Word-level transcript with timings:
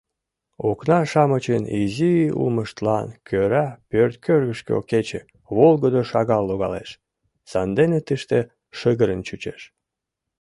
Окна-шамычын 0.69 1.63
изи 1.81 2.13
улмыштлан 2.41 3.07
кӧра 3.27 3.65
пӧрткӧргышкӧ 3.89 4.75
кече 4.91 5.21
волгыдо 5.55 6.01
шагал 6.11 6.43
логалеш, 6.49 6.89
сандене 7.51 7.99
тыште 8.07 8.39
шыгырын 8.77 9.21
чучеш. 9.27 9.61